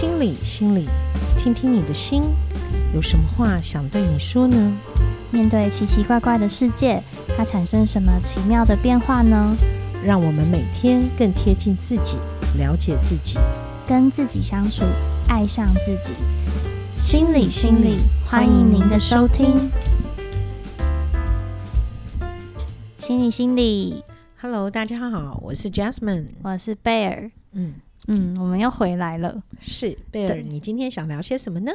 [0.00, 0.86] 心里，心里，
[1.36, 2.22] 听听你的心，
[2.94, 4.72] 有什么话想对你说呢？
[5.32, 7.02] 面对奇奇怪怪的世界，
[7.36, 9.56] 它产生什么奇妙的变化呢？
[10.04, 12.16] 让我们每天更贴近自己，
[12.56, 13.40] 了解自己，
[13.88, 14.84] 跟自己相处，
[15.26, 16.14] 爱上自己。
[16.96, 19.68] 心里，心里，欢迎您的收听。
[22.98, 24.04] 心里，心里
[24.40, 27.32] ，Hello，大家好，我是 Jasmine，我是贝尔。
[27.50, 27.74] 嗯
[28.10, 29.42] 嗯，我们又回来了。
[29.60, 31.70] 是贝尔，你今天想聊些什么呢？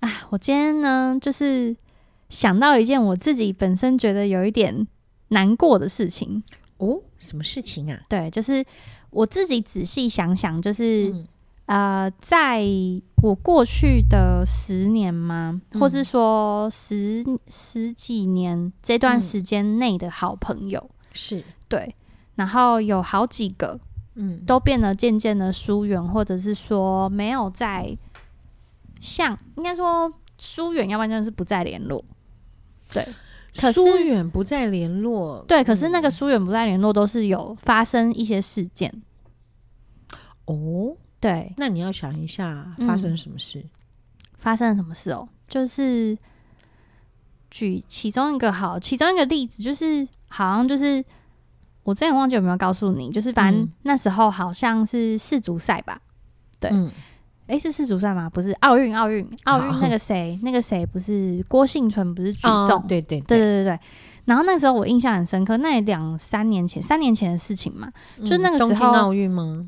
[0.00, 1.74] 啊，我今天呢，就是
[2.28, 4.86] 想到一件我自己本身觉得有一点
[5.28, 6.42] 难过的事情。
[6.76, 8.00] 哦，什么事情啊？
[8.06, 8.62] 对，就是
[9.10, 11.26] 我自己仔细想想，就是、嗯、
[11.64, 12.62] 呃，在
[13.22, 21.94] 我过去的十年吗，嗯、或是说十十几年这段时间内的好朋友，是、嗯、对，
[22.34, 23.80] 然后有好几个。
[24.20, 27.96] 嗯，都变得渐渐的疏远，或者是说没有再
[29.00, 32.04] 像，应该说疏远，要不然就是不再联络。
[32.92, 33.06] 对，
[33.54, 38.92] 可是疏远不再联络，对，可是那个疏远不再联络都是有发生一些事件。
[40.46, 43.60] 哦，对，那你要想一下发生什么事？
[43.60, 43.70] 嗯，
[44.36, 45.28] 发生了什么事哦？
[45.46, 46.18] 就是
[47.50, 51.04] 举其中一个好，其中一个例子就是好像就是。
[51.88, 55.98] 我之前忘记有没有告诉你，就是反正那时候好像是世足赛吧，
[56.60, 56.70] 对，
[57.46, 58.28] 哎、是世足赛吗？
[58.28, 63.80] 不是奥运，奥运，奥运那个谁，那个谁不是郭婞淳，不是举重、哦，对对对对对对。
[64.26, 69.66] 然后那时候我印象很深刻，那也两三年前，三年前的事情嘛，嗯、就那个时候奥运吗？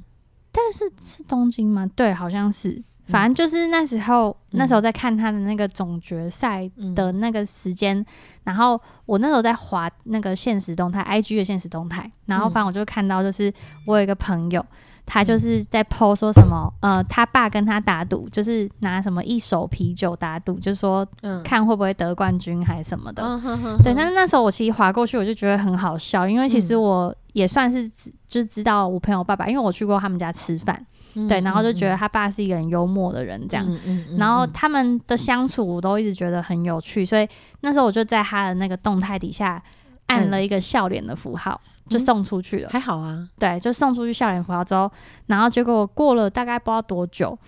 [0.52, 1.88] 但是是东京吗？
[1.96, 2.82] 对，好像是。
[3.10, 8.06] 反正就是那时候，嗯、那时候在看他的那个总决赛的那个时间，嗯、
[8.44, 13.52] 然后我那时候在滑那个现实动态，IG 的现实动态，然后反正我就看到，就是
[13.86, 14.64] 我有一个朋友，
[15.04, 21.06] 他就是在 po 说什么，呃，他爸跟他打赌，就是拿什么一手啤酒打赌，就是说
[21.42, 23.22] 看会不会得冠军还是什么的。
[23.24, 27.90] 嗯、对，但是那时候我其实滑过去，我就觉得很好笑，因为其实我也算是
[28.26, 30.86] 就知道我朋友爸爸，因为我去过他们家吃饭。
[31.28, 33.66] 对，然后就觉得他爸是一个很幽默的人，这样。
[33.68, 37.28] 嗯嗯嗯、然后他们的相处，我都一直觉得很有趣，所以
[37.60, 39.62] 那时候我就在他的那个动态底下
[40.06, 42.70] 按了一个笑脸的符号，嗯、就送出去了。
[42.70, 43.28] 还好啊。
[43.38, 44.90] 对，就送出去笑脸符号之后，
[45.26, 47.38] 然后结果过了大概不知道多久，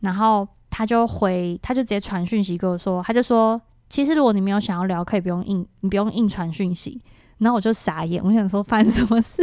[0.00, 7.00] 然后他就回，他就直接传讯息跟我说，他就说，其实如果你没有想要聊，可以不用硬，你不用硬传讯息。
[7.38, 9.42] 然后我就傻眼，我想说发生什么事？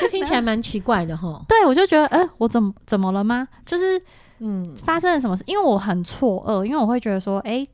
[0.00, 1.42] 这听起来蛮奇怪的哈。
[1.48, 3.46] 对，我就觉得，哎、欸，我怎么怎么了吗？
[3.64, 4.00] 就是，
[4.38, 5.42] 嗯，发生了什么事？
[5.46, 7.68] 因为我很错愕，因为我会觉得说，哎、欸，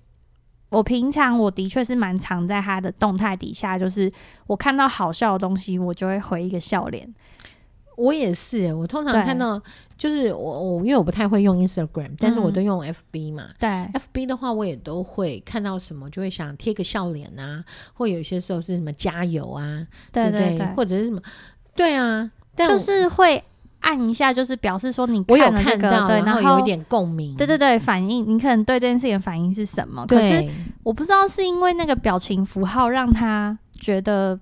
[0.70, 4.10] 我平常我的确是蛮常在他的动态底下，就是
[4.46, 7.14] 我看到好笑的东西，我就会回一个笑脸。
[7.94, 9.60] 我也是，我通常看到，
[9.98, 13.44] 就是我我因为我不太会用 Instagram，但是我都用 FB 嘛。
[13.60, 17.62] 对，FB 的话，我也都会看到什么，就会想贴个笑脸啊，
[17.92, 21.20] 或有些时候是什么加油啊，对对对，对，或者是什么。
[21.74, 23.42] 对啊，就是会
[23.80, 30.06] 按一下，就是表示说你看了这个，我有看到，对，然后有一点共鸣，对对对，反应你可能对这件事情的反应是什么？
[30.06, 30.44] 可是
[30.82, 34.38] 我不知道是因为那个表情符号让他觉得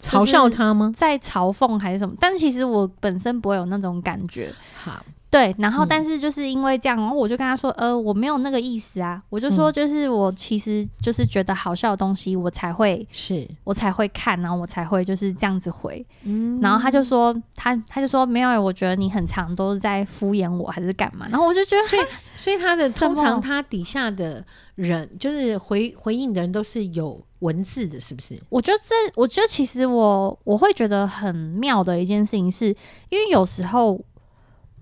[0.00, 0.92] 嘲笑他吗？
[0.94, 2.14] 在嘲讽还是什么？
[2.20, 4.52] 但其实我本身不会有那种感觉。
[4.74, 5.04] 好。
[5.34, 22.02] 对，然后但是就是因为这样，然后我就跟他说，呃，我没有那个意思啊，我就说就是我其实就是觉得好笑的东西，我才会是，我才会看，然后我才会就是这样子回，嗯，然后他就说他他就说没有，我觉得你很常都是在敷衍我还是干嘛，然后我就觉得，所以
[22.36, 24.44] 所以他的 通常他底下的
[24.76, 28.40] 人就是回回应的人都是有文字的，是不是？
[28.48, 32.68] 我觉得这，我觉得其实我我会觉得很妙的一件事情是，
[33.08, 34.00] 因为有时候。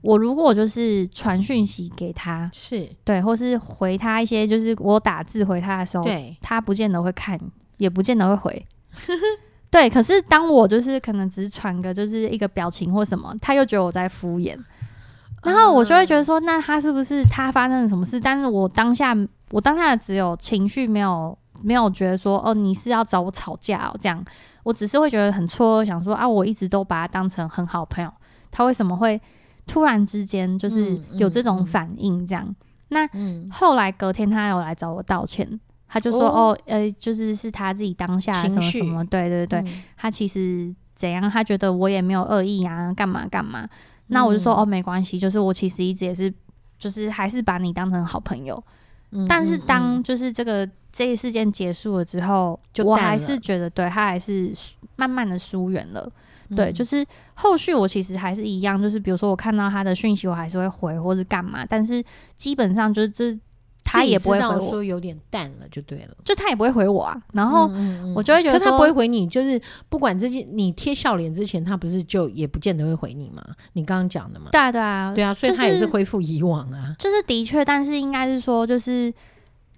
[0.02, 7.40] 我如果就是传讯息给他，是对，或是回他一些，就是我打字回他的时候，对，他不见得会看，
[7.76, 8.66] 也不见得会回。
[9.70, 14.58] 对，可是当我就是可能只是传个就是一个表情或什么，他又觉得我在敷衍，
[15.44, 18.20] 然后我就会觉得说，那他是不是他发生了什么事？
[18.20, 19.16] 但是我当下
[19.50, 24.22] 我当下只有情绪，没有没有觉得说，哦，你是要找我吵架哦，这样，
[24.64, 28.12] 我只是会觉得很错愕，想说啊，我一直都把他当成很好朋友，
[28.50, 29.20] 他为什么会？
[29.66, 32.54] 突然之间，就是有这种反应，这样。
[32.88, 33.08] 那
[33.50, 35.48] 后来隔天，他有来找我道歉，
[35.88, 43.68] 他就说：“哦，哦，呃，就是是他自己当下什么什么，对对对，嗯、他其实怎样，他觉得我也没有恶意啊，干嘛干嘛。”
[44.08, 46.32] 那我就说：“嗯、哦，没关系，就是我其实一直也是，
[46.78, 48.62] 就是还是把你当成好朋友。
[49.12, 54.52] 嗯”但是当就是这个这一事件结束了之后，我还是觉得对他还是
[54.96, 56.12] 慢慢的疏远了。
[56.56, 57.04] 对，就是
[57.34, 62.02] 后续我其实还是一样，就是比如说我看到他的讯息，我还是会回或是干嘛，但是
[62.36, 63.38] 基本上就是这。
[63.84, 67.20] 他也不会回我，说有点淡了就对了，就他也不会回我啊。
[67.32, 67.68] 然后
[68.14, 73.42] 我就会觉得，可他不会回你，就是不管这些，你贴笑脸之前，他不是就也不见得会回你吗？
[73.72, 74.50] 你刚刚讲的嘛。
[74.52, 76.94] 对啊，对啊，对啊，所以他也是恢复以往啊。
[76.96, 79.12] 就是的确，但是应该是说，就是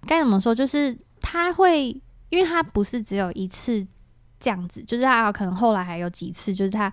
[0.06, 1.88] 该怎么说，就是他会，
[2.28, 3.84] 因为他不是只有一次
[4.44, 6.92] 这样子，就是他可能后来还有几次，就是他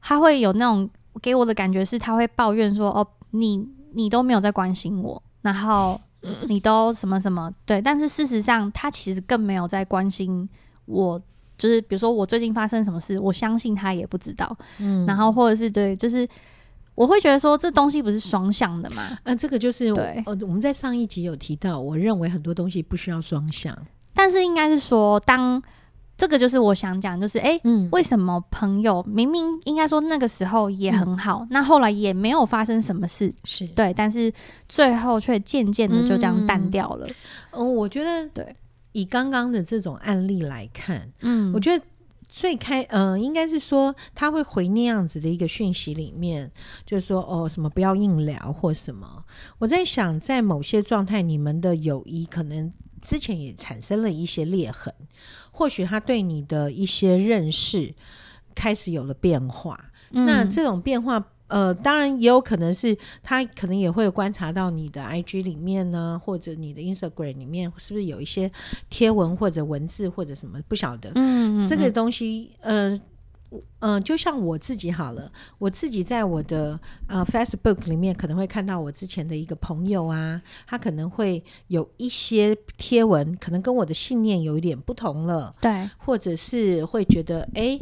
[0.00, 0.88] 他会有那种
[1.20, 6.00] 给我的感觉是，他会抱怨说：“哦，你你都没有在关心我。”然后。
[6.48, 10.46] 你都什么什么对，但是事实上，他其实更没有在关心
[10.84, 11.18] 我。
[11.56, 14.58] 就是比如说，我最近发生什么事，我相信他也不知道。
[14.78, 16.28] 嗯，然后或者是对，就是
[16.96, 19.06] 我会觉得说，这东西不是双向的嘛？
[19.10, 20.20] 嗯、呃，这个就是对。
[20.26, 23.72] 呃，我们在上一集有提到，我认为很多东西不需要双向，
[24.12, 25.62] 但是应该是说当。
[26.18, 34.30] 这个就是我想讲，就是哎，嗯，为什么朋友明明应该说那个时候也很好，嗯、那后来也没有发生什么事，是对，但是
[34.68, 37.06] 最后却渐渐的就这样淡掉了。
[37.52, 38.56] 嗯，嗯，我觉得对，
[38.90, 41.84] 以刚刚的这种案例来看，嗯，我觉得
[42.28, 46.50] 最开，嗯、呃，应该是说他会回那样子的一个讯息里面，
[46.84, 49.24] 就是说哦，什么不要硬聊或什么。
[49.58, 52.72] 我在想，在某些状态，你们的友谊可能
[53.02, 54.92] 之前也产生了一些裂痕。
[55.58, 57.92] 或许他对你的一些认识
[58.54, 59.76] 开始有了变化，
[60.12, 68.48] 嗯、那这种变化，呃，当然也有可能是他可能也会观察到你的 IG 里面呢，或者你的 Instagram 里面是不是有一些
[68.88, 72.96] 贴文或者文字或者什么不晓得，嗯，嗯，嗯，这个东西，呃。
[73.50, 87.78] 嗯、呃，就像我自己好了，我自己在我的呃 Facebook 里面可能会看到我之前的一个朋友啊，他可能会有一些贴文，可能跟我的信念有一点不同了，对，或者是会觉得哎。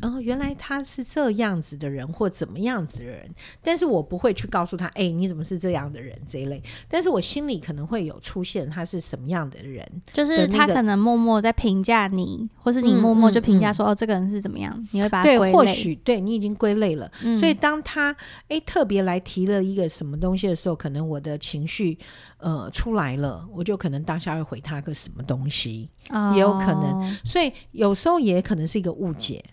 [0.00, 3.28] 诶然后、哦、原来他是这样子的人，或怎么样子的人，
[3.62, 6.62] 但是我不会去告诉他，哎，你怎么是这样的人这一类。
[6.88, 15.52] 但是我心里可能会有出现他是什么样的人，就是他可能默默在评价你，或是你默默就评价说，嗯嗯嗯、哦，这个人是怎么样，你会把他归类。
[15.52, 17.10] 对，或许对你已经归类了。
[17.22, 18.14] 嗯、所以当他
[18.48, 21.98] 哎特别来提了一个什么东西的时候，可能我的情绪
[22.38, 27.16] 呃出来了，我就可能当下会回他个什么东西，哦、也有可能。
[27.24, 29.44] 所以有时候也可能是一个误解。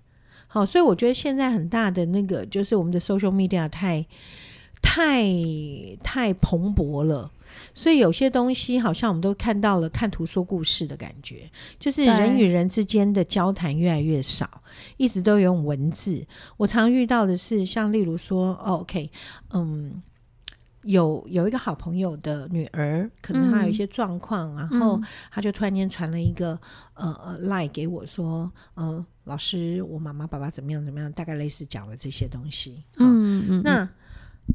[0.48, 4.06] 好，所以我觉得现在很大的那个就是我们的 social media 太
[4.82, 5.32] 太
[6.02, 7.30] 太蓬勃了，
[7.74, 11.50] 所以有些东西好像我们都看到了看图说故事的感觉，
[11.80, 14.62] 就是人与人之间的交谈越来越少，
[14.98, 16.26] 一直都用文字。
[16.58, 19.12] 我常遇到的是，像例如说，OK，
[19.54, 20.02] 嗯。
[20.88, 25.00] 有有一个好朋友的女儿，可能她有一些状况，嗯、然后
[25.30, 26.52] 她就突然间传了一个、
[26.94, 32.86] 呃、呃呃赖给我说，呃老师，我妈妈爸爸怎么样怎么样，大概类似讲了这些东西。
[32.96, 33.90] 嗯嗯，那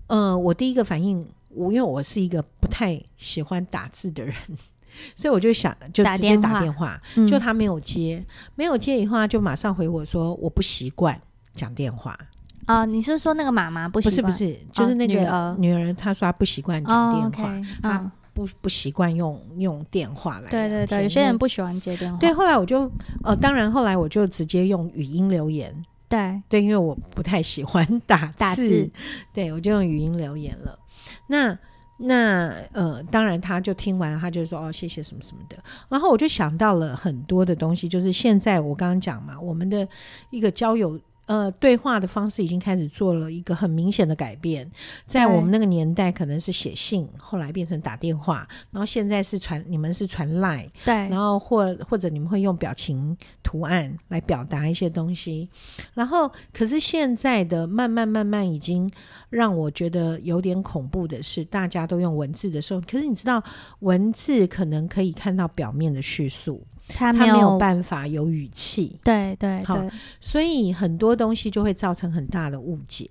[0.07, 4.35] 呃我第一个反应，我因为我是一个不太喜欢打字的人，
[5.15, 6.99] 所以我就想就直接打电话，
[7.29, 11.21] 就他没有接，嗯、没有接以后，他就马上回我说我不习惯
[11.55, 12.19] 讲电话。
[12.67, 14.31] 啊、呃，你是说那个妈妈不习惯？
[14.31, 20.51] 不是不是，就是那个女儿，她说她不习惯讲电话，她不不习惯用用电话来。
[20.51, 22.19] 对对对，有些人不喜欢接电话。
[22.19, 22.91] 对，后来我就
[23.25, 25.75] 呃，当然后来我就直接用语音留言。
[26.09, 28.91] 对对，因为我不太喜欢打字，打字
[29.33, 30.79] 对，我就用语音留言了。
[31.27, 31.59] 那
[31.97, 35.57] 那呃，当然他就听完，他就说哦，谢谢什么什么的。
[35.89, 39.87] 然后我就想到了很多的东西，就是现在我刚刚讲嘛，我们的
[40.31, 40.99] 一个交友。
[41.27, 44.69] 呃，对话的方式已经开始做了一个很明显的改变。
[45.07, 55.49] 在我们那个年代，可能是写信，后来变成打电话，然后现在是传，你们是传 Line，对，然后或或者你们会用表情图案来表达一些东西。
[55.95, 58.91] 然后，可是现在的慢慢慢慢，已经
[59.31, 63.43] 让我觉得有点恐怖的是，大家都用文字的时候，可是你知道，
[63.79, 66.63] 文字可能可以看到表面的叙述。
[66.95, 73.09] 他没有办法有语气，对对对，所以很多东西就会造成很大的误解，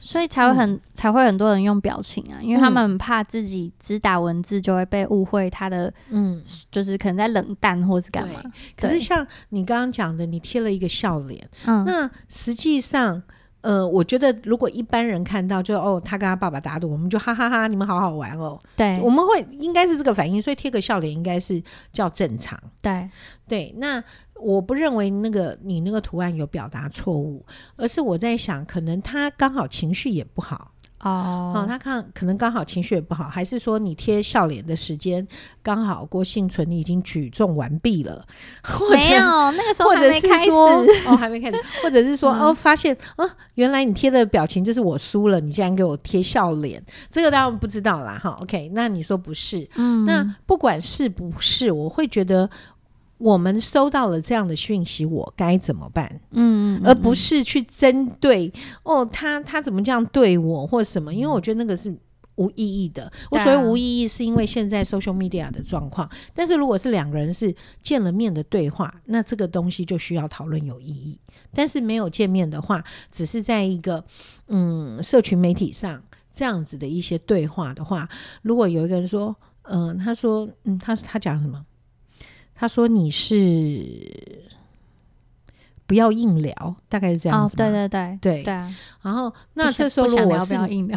[0.00, 8.42] 所以才会很、嗯、才会很多人用表情啊，因为他们很怕自己只打文字就会被误会他的，嗯，就是可能在冷淡或是干嘛。
[8.76, 13.22] 可是像你刚刚讲的，你贴了一个笑脸，嗯，那实际上。
[13.62, 18.60] 呃，我觉得如果一般人看到就哦，他跟他爸爸打赌，我们就哈哈哈哈，你们好好玩哦。
[18.76, 22.58] 对，我们会应该是这个反应，所以贴个笑脸应该是叫正常。
[22.80, 23.08] 对
[23.48, 24.02] 对，那
[24.34, 27.44] 我不认为那个你那个图案有表达错误，
[27.76, 35.26] 而是我在想，可能他刚好情绪也不好哦，哦，他看可能刚好情绪也不好，还是说你贴笑脸的时间
[35.62, 38.24] 刚好郭幸存你已经举重完毕了，
[38.90, 39.20] 没有
[39.52, 48.30] 那个时候还没开始， 或者是说哦还没开始，或者是说、嗯、哦发现哦原来你贴的表情就是我输了，你竟然给我贴笑脸，这个当然不知道啦哈。
[48.40, 49.68] OK，那你说不是？
[49.76, 52.48] 嗯，那不管是不是，我会觉得。
[53.22, 56.20] 我们收到了这样的讯息，我该怎么办？
[56.32, 58.52] 嗯，而不是去针对
[58.82, 61.14] 哦，他他怎么这样对我或什么？
[61.14, 61.96] 因为我觉得那个是
[62.34, 63.08] 无意义的。
[63.30, 66.10] 我所谓无意义，是因为现在 social media 的状况。
[66.34, 71.16] 但是如果是两个人是见了面的对话，那这个东西就需要讨论有意义。
[71.54, 74.04] 但是没有见面的话，只是在一个
[74.48, 76.02] 嗯社群媒体上
[76.32, 78.08] 这样子的一些对话的话，
[78.42, 81.64] 如果有一个人说，嗯、呃，他说，嗯，他他讲什么？
[82.62, 83.34] 他说：“你是
[85.84, 88.52] 不要硬聊，大概是这样子。”对对对对 对。
[89.02, 90.96] 然后，那这时候如果是不要硬聊，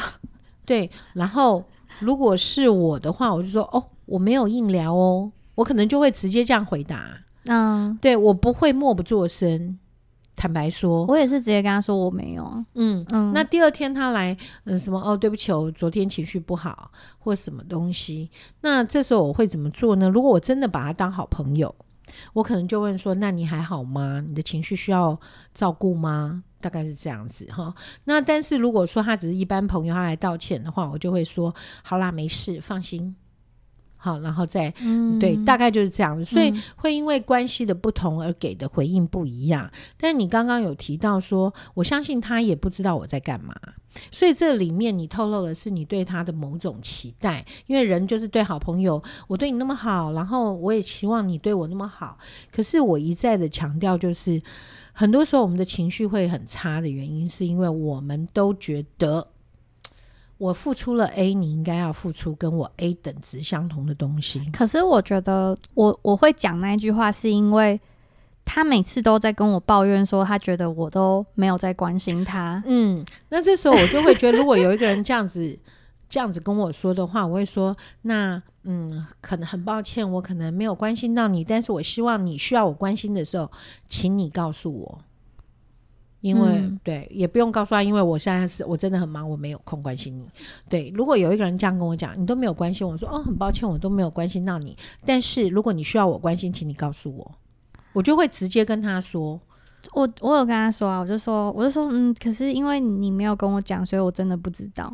[0.63, 0.87] 对。
[1.13, 1.65] 然后，
[1.97, 7.17] 如果是我的话，我就说：“哦，我没有硬聊哦。”我可能就会直接这样回答。
[7.45, 9.79] 嗯，对，我不会默不作声。
[10.35, 12.43] 坦白说，我也是直接跟他说我没有。
[12.73, 18.29] 嗯嗯，那第二天他来，嗯，什么哦，对不起，我昨天情绪不好，或什么东西。
[18.61, 20.09] 那这时候我会怎么做呢？
[20.09, 21.73] 如果我真的把他当好朋友，
[22.33, 24.23] 我可能就问说：“那你还好吗？
[24.27, 25.19] 你的情绪需要
[25.53, 27.73] 照顾吗？”大概是这样子哈。
[28.05, 33.15] 那但是如果说他只是一般朋友，他来道歉的话，我就会说：“好啦，没事，放心。”
[34.05, 39.65] 好，然后再、嗯、对，大概就是这样子，所以会因为关系的不同而给的回应不一样。
[39.65, 43.55] 嗯、但你刚刚有提到说，我相信他也不知道我在干嘛，
[44.11, 52.17] 所以这里面你透露的是你对他的某种期待，因为人就是对好朋友，我对你那么好，然后我也期望你对我那么好。
[52.51, 54.39] 可是我一再的强调，就是
[54.93, 59.27] 很多时候我们的情绪会很差的原因，是因为我们都觉得。
[60.37, 64.39] 我付出了 A，你应该要付出跟我 A 等值相同的东西。
[64.51, 67.79] 可是我觉得我，我我会讲那句话，是因为
[68.43, 72.61] 他每次都在跟我抱怨说，他觉得我都没有在关心他。
[72.65, 75.57] 嗯，那这时候我就会觉得，如果有一个人这样子
[76.09, 83.49] 这样子跟我说的话，我会说，那嗯，可能很抱歉，我可能没有关心到你，但是我希望你需要我关心的时候，
[83.87, 84.99] 请你告诉我。
[86.25, 90.27] 因为、嗯、对，也不用告诉他，因为我现在是我真的很忙，我没有空关心你。
[90.67, 94.75] 对，如果有一个人这样跟我讲，你都没有关心我，我说哦，很抱歉，我都没有关心到你。
[95.05, 97.31] 但是如果你需要我关心，请你告诉我，
[97.93, 99.39] 我就会直接跟他说。
[99.93, 104.91] 我我有跟他说啊，我就说我就说嗯，可是因为你没有跟我讲，所以我真的不知道。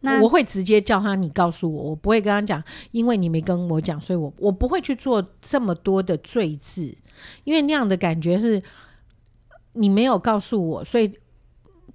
[0.00, 6.92] 那我会直接叫他，你告诉我，我不会跟他讲，因为你没跟我讲，所以我我不会去做这么多的罪字，
[7.44, 8.60] 因为那样的感觉是。
[9.74, 11.12] 你没有告诉我，所以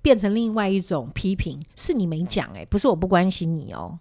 [0.01, 3.99] 变成另外一种批评，是你没讲哎、欸，不是我不关心你哦。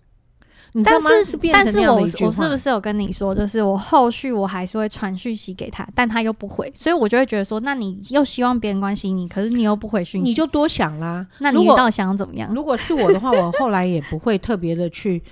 [0.75, 1.08] 你知道吗？
[1.50, 1.78] 但是。
[1.88, 1.94] 我
[2.26, 11.26] 我是不是有跟你说，就是我后续我还是会传讯息给他，但他又不回，所以我就会觉得说，那你又希望别人关心你，可是你又不回讯息，你就多想啦。
[11.38, 12.52] 那你到底想怎么样？
[12.54, 15.23] 如果是我的话，我后来也不会特别的去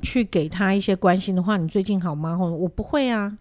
[0.00, 1.58] 去给他一些关心的话。
[1.58, 2.34] 你最近好吗？
[2.34, 3.36] 或我不会啊。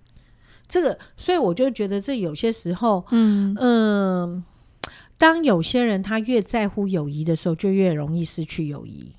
[0.67, 3.59] 这个，所以我就觉得这有些时候，嗯嗯。
[3.59, 4.43] 呃
[5.17, 9.13] 当有些人他越在乎友谊的时候，就越容易失去友谊，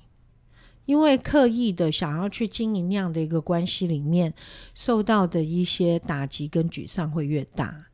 [0.85, 4.31] 因为刻意的想要去经营那样的一个关系里面，
[4.75, 7.87] 受到的一些打击跟沮丧会越大。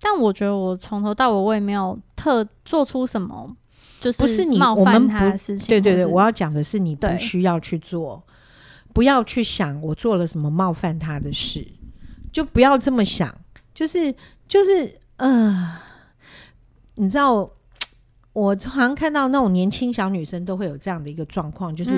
[0.00, 3.56] 但我觉得我从头到尾我也没有特做出什么，
[4.00, 5.66] 就是不是你冒犯他的事情。
[5.66, 8.24] 对对对，我要讲的是你不需要去做，
[8.94, 11.66] 不要去想我做了什么冒犯他的事，
[12.30, 13.36] 就不要这么想，
[13.74, 14.14] 就是
[14.46, 15.89] 就是呃。
[17.00, 17.50] 你知道，
[18.34, 21.92] 我常常看到那种年轻小女生都会有这样的一个状况，就是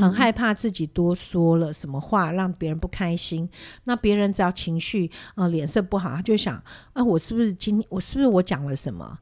[0.00, 3.48] 很害怕自己多说了什么话让别人不开心。
[3.84, 6.60] 那别人只要情绪啊、呃、脸色不好，他就想
[6.92, 9.20] 啊，我是不是今我是不是我讲了什么？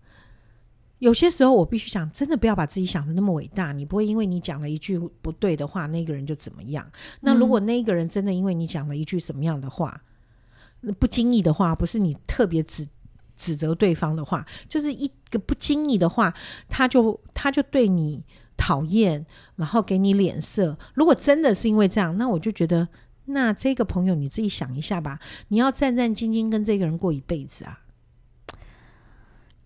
[1.01, 3.73] 有些时候我必须想，真的不要把自己想的那么伟大。
[3.73, 6.91] 你不会因为你讲了一句不对的话，那个人就怎么样？
[7.21, 10.01] 那如果那个人真的因为你讲了一句什么样的话，
[10.99, 12.89] 不经意的话，不是你特别指。
[13.37, 16.33] 指责对方的话，就是一个不经意的话，
[16.69, 18.23] 他就他就对你
[18.57, 19.25] 讨厌，
[19.57, 20.79] 然后给你脸色。
[20.95, 22.89] 如果真的是因为这样，那我就觉得，
[23.27, 27.81] 那这个朋友你自己想一下吧，你要战战兢兢跟这个人过一辈子啊。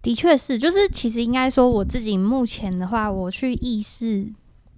[0.03, 4.27] 的确是，就是其实应该说，我自己目前的话，我去意识，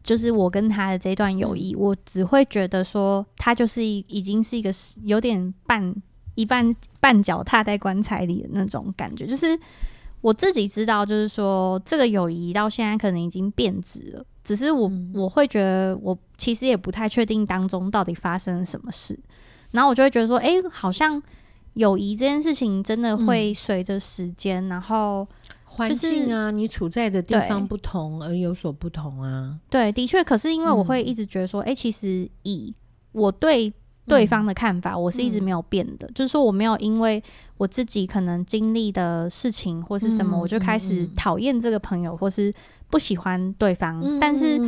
[0.03, 4.71] 就是我跟他的这段友谊，我只会觉得说，他就是一已经是一个
[5.05, 5.95] 有点半。
[6.35, 9.59] 一半半脚踏在棺材里的那种感觉，就是
[10.21, 19.19] 我自己知道，就是说这个友谊到现在可能已经变质了，只是我、嗯、我会觉得我其实也不太确定当中到底发生了什么事，
[19.73, 21.23] 然后我就会觉得说，哎、欸，好像
[21.75, 25.27] 友谊这件事情真的会随着时间、嗯，然后
[25.65, 29.59] 环境啊，你处在的地方不同而有所不同啊。
[29.69, 32.75] 对，的确，可是因为我会一直觉得说，哎、嗯欸，其实以
[33.13, 33.73] 我对。
[34.07, 37.23] 对方的看法，我是一直没有变的，嗯，就是说我没有因为
[37.57, 42.53] 我自己可能经历的事情或是什么，嗯，我就开始讨厌这个朋友，或是
[42.91, 44.01] 不喜欢对方。
[44.03, 44.59] 嗯，但是，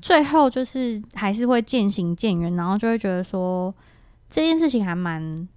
[0.00, 3.74] 最后就是还是会渐行渐远，然后就会觉得说
[4.28, 5.48] 这件事情还蛮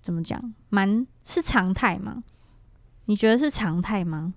[0.00, 2.24] 怎么讲，蛮是常态吗？
[3.06, 4.34] 你觉得是常态吗？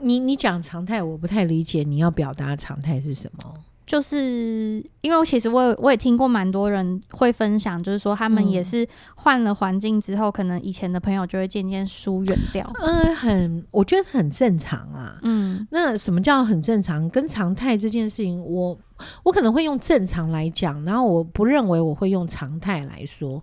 [0.00, 3.54] 你你讲常态，我不太理解你要表达常态是什么。
[3.88, 12.70] 就是因为我其实我我也听过蛮多人会分享，就是说他们也是换了环境之后，可能以前的朋友就会渐渐疏远掉。
[12.82, 15.18] 嗯，很我觉得很正常啊。
[15.22, 17.08] 嗯，那什么叫很正常？
[17.08, 18.78] 跟常态这件事情，我。
[19.22, 23.42] 我可能会用正常来讲，然后我不认为我会用常态来说。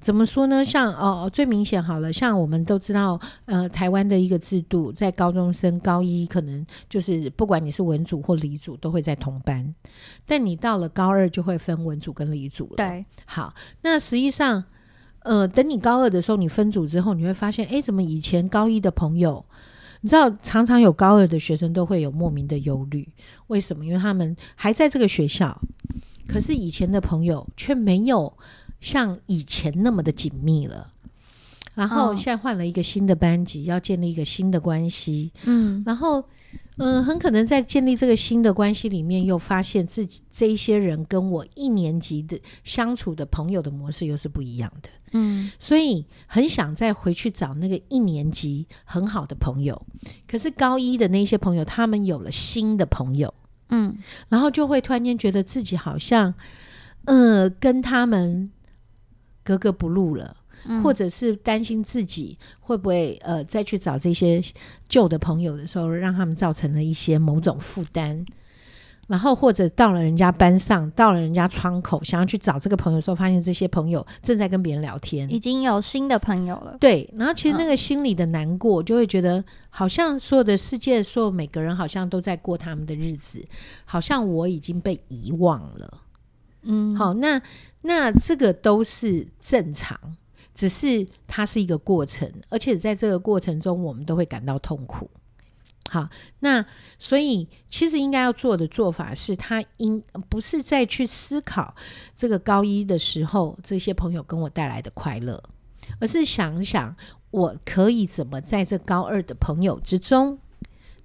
[0.00, 0.64] 怎么说呢？
[0.64, 9.74] 像哦，最明显好了，像我们都知道，呃，台湾的一个制度，在高中生高一可能就是不管你是文组或理组，都会在同班。
[10.26, 12.74] 但你到了高二就会分文组跟理组了。
[12.76, 14.64] 对，好，那实际上，
[15.20, 19.44] 呃，等你高二的时候，你分组之后，你会发现，哎，怎么以前高一的朋友？
[20.04, 23.08] 你知道，常常有高二的学生都会有莫名的忧虑，
[23.46, 23.86] 为什么？
[23.86, 25.58] 因为他们还在这个学校，
[26.28, 28.30] 可是以前的朋友却没有
[28.82, 30.92] 像以前那么的紧密了。
[31.74, 35.32] 然后现在换了一个新的班级，要建立一个新的关系。
[35.44, 36.24] 嗯，然后
[36.76, 44.88] 嗯，很可能在建立这个新的关系里面，又发现自己这一些人跟我一年级的相处的朋友的模式又是不一样的。
[45.16, 49.80] 嗯，所以很想再回去找那个一年级很好的朋友，
[50.26, 53.32] 可是高一的那些朋友，他们有了新的朋友，
[53.68, 53.96] 嗯，
[54.28, 56.34] 然后就会突然间觉得自己好像，
[57.04, 58.50] 呃，跟他们
[59.44, 60.36] 格格不入了，
[60.66, 64.42] 嗯，或者是担心自己会不会呃再去找这些
[64.88, 68.24] 旧的朋友的时候，让他们造成了一些某种负担。
[69.06, 76.78] 然后或者到了人家班上，到了人家窗口，想要去找这个朋友的时候，发现这些朋友正在跟别人聊天，已经有新的朋友了。
[76.80, 83.46] 对，然后其实那个心里的难过，就会觉得好像所有的世界，所有每个人好像都在过他们的日子，
[83.84, 86.00] 好像我已经被遗忘了。
[86.62, 87.42] 嗯，好，那
[87.82, 90.00] 那这个都是正常，
[90.54, 95.10] 只是它是一个过程，而且在这个过程中，我们都会感到痛苦。
[95.90, 96.08] 好，
[96.40, 96.64] 那
[96.98, 101.74] 所以其实应该要做的做法是，他应不是再去思考
[102.16, 105.42] 这个高一的时候这些朋友跟我带来的快乐，
[106.00, 106.96] 而是想想
[107.30, 110.38] 我可以怎么在这高二的朋友之中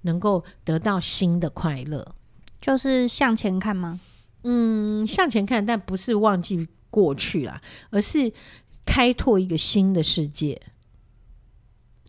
[0.00, 2.14] 能够得到新的快乐，
[2.58, 4.00] 就是向前看吗？
[4.44, 7.60] 嗯，向前看，但不是忘记过去啦，
[7.90, 8.32] 而是
[8.90, 10.60] 开拓一个新的世界。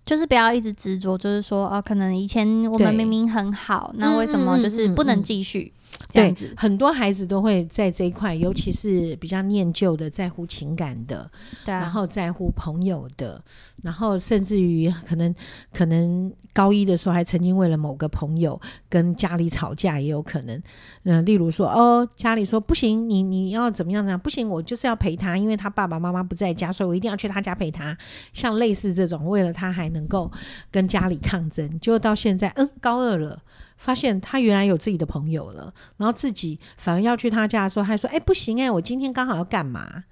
[0.03, 5.71] 就是不要一直执着，就是说，啊，可能以前我们明明很好，那为什么就是不能继续？
[6.11, 11.29] 对，很多孩子都会在这一块，尤其是比较念旧的，在乎情感的，
[11.63, 13.41] 对啊，然后在乎朋友的，
[13.81, 15.33] 然后甚至于可能
[15.73, 20.61] 可能高一的时候还曾经为了某个朋友跟家里吵架，也有可能。
[21.03, 24.17] 嗯、例如说，哦，家里说不行，你你要怎么样呢？
[24.17, 27.97] 不行，我就是要陪他，因为他爸爸妈妈不在家，所以我一定要去他家陪他。
[28.33, 30.31] 像类似这种，为了他还能够
[30.69, 33.41] 跟家里抗争，就到现在，嗯，高二了。
[33.77, 40.03] 发现他原来有自己的朋友了，然后自己反而要去他家的时候，还说：“哎，不行哎，我今天刚好要干嘛？”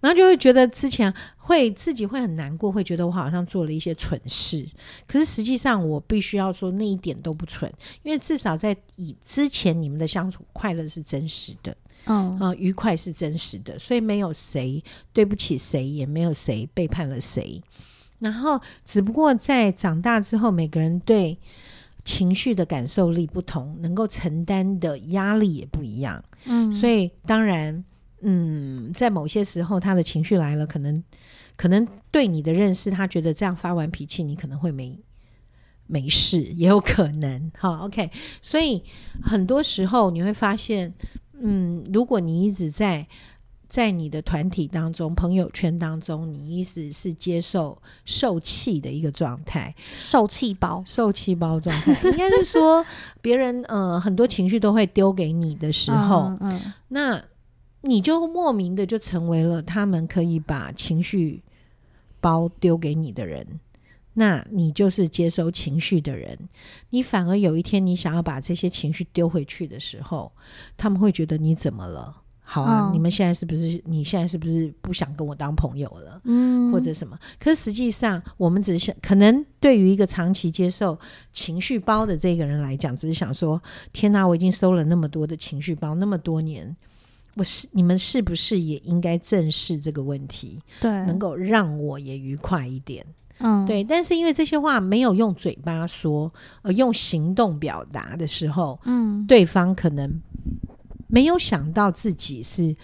[0.00, 4.66] 然后就会觉得之前会自己会很难过，会觉得我好像做了一些蠢事。
[5.06, 7.70] 可是实际上，我必须要说那一点都不蠢，
[8.02, 14.82] 因为至少在以之前你们的相处快乐是真实的，嗯啊，愉快是真实的，所以没有谁
[15.12, 17.62] 对不起谁，也没有谁背叛了谁。
[18.18, 21.38] 然后只不过在长大之后，每个人对。
[22.02, 26.24] 情绪的感受力不同，能够承担的压力也不一样。
[26.46, 27.84] 嗯，所以当然，
[28.22, 31.02] 嗯，在某些时候，他的情绪来了，可能
[31.56, 34.98] 可能对你的认识，他觉得这样发完脾气，你可能会没
[35.86, 37.50] 没事，也有可能。
[37.58, 38.10] 好，OK。
[38.40, 38.82] 所以
[39.22, 40.94] 很多时候你会发现，
[41.40, 43.06] 嗯，如果你一直在。
[43.70, 52.84] 在你的团体当中、朋友圈当中，你一直是接受受气的一个状态，受气包、受气包状态，应该是说
[53.22, 57.22] 别人呃很多情绪都会丢给你的时候，嗯，嗯，那
[57.82, 61.42] 你就莫名的就成为了他们可以把情绪
[62.20, 63.46] 包丢给你的人。
[64.14, 66.36] 那你就是接收情绪的人。
[66.90, 70.30] 你反而有一天你想要把这些情绪丢回去的时候，
[70.76, 72.16] 他们会觉得你怎么了？
[72.42, 73.80] 好啊，哦、你们现在是不是？
[73.86, 76.20] 你现在是不是不想跟我当朋友了？
[76.24, 77.16] 嗯，或者什么？
[77.38, 80.98] 可是实际上，我们只是想，可能对于一个长期接受
[81.32, 83.62] 情绪包的这个人来讲，只是想说：
[83.92, 86.76] 天哪，我已经收了那么多的情绪包，那么多年，
[87.40, 90.60] 我是你们是不是也应该正视这个问题？
[90.78, 93.02] 对，能够让我也愉快一点。
[93.38, 93.82] 嗯，对。
[93.82, 100.20] 但是因为这些话没有用嘴巴说，而用行动表达的时候，嗯，对方可能。
[101.08, 102.76] 没有想到自己是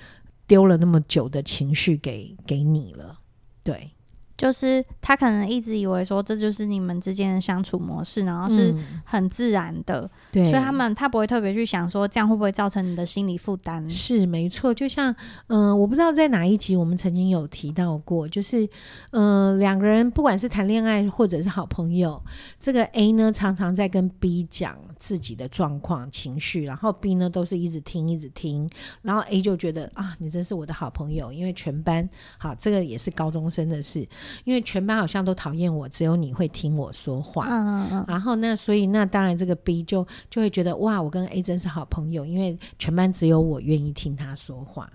[0.47, 3.19] 丢了那么久的情绪给给你了，
[3.63, 3.91] 对。
[4.37, 13.89] 就是他可能一直以为说，这就是你们之间的相处模式，然后是很自然的，嗯、对，所以他们他不会特别去想说，这样会不会造成你的心理负担？
[13.89, 15.11] 是没错，就像
[15.47, 18.65] 嗯、呃，我不知道在哪一集我们曾经有提到过，就是
[19.13, 22.23] 嗯、呃，两个人不管是谈恋爱或者是好朋友，
[22.61, 28.69] 这个 A 呢常常在跟 B 讲自己的状况、情绪，然后 B 呢都是一直听一直听，
[29.03, 32.07] 然后 A 就觉得啊，你真是我的好朋友，因为全班
[32.39, 34.07] 好，这个也是高中生的事。
[34.45, 37.47] 因为全班好像都讨厌我，只有你会听我说话。
[37.49, 38.05] 嗯嗯嗯。
[38.09, 44.91] 然后那所以那当然这个 B 就就会觉得哇，我跟 A 真是好朋友，因为全班只有我愿意听他说话。